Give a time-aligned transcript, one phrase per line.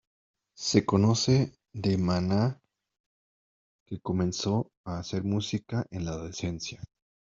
[0.57, 2.59] Se conoce de Mana,
[3.87, 6.81] que comenzó a hacer música en la adolescencia.